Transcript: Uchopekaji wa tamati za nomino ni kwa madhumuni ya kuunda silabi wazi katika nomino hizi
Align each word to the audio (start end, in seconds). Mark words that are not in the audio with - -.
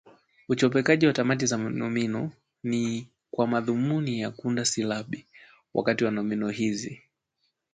Uchopekaji 0.49 1.07
wa 1.07 1.13
tamati 1.13 1.45
za 1.45 1.57
nomino 1.57 2.31
ni 2.63 3.07
kwa 3.31 3.47
madhumuni 3.47 4.19
ya 4.19 4.31
kuunda 4.31 4.65
silabi 4.65 5.25
wazi 5.73 5.85
katika 5.85 6.11
nomino 6.11 6.49
hizi 6.49 7.01